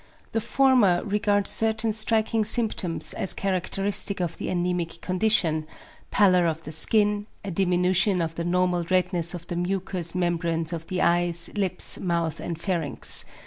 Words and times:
The 0.31 0.41
former 0.41 1.03
regards 1.05 1.51
certain 1.51 1.93
striking 1.93 2.43
symptoms 2.43 3.13
as 3.13 3.35
characteristic 3.35 4.19
of 4.19 4.35
the 4.37 4.47
anæmic 4.47 4.99
condition; 5.01 5.67
pallor 6.09 6.47
of 6.47 6.63
the 6.63 6.71
skin, 6.71 7.27
a 7.45 7.51
diminution 7.51 8.19
of 8.19 8.33
the 8.33 8.43
normal 8.43 8.83
redness 8.89 9.35
of 9.35 9.45
the 9.45 9.55
mucous 9.55 10.15
membranes 10.15 10.73
of 10.73 10.87
the 10.87 11.03
eyes, 11.03 11.51
lips, 11.53 11.99
mouth, 11.99 12.39
and 12.39 12.59
pharynx. 12.59 13.25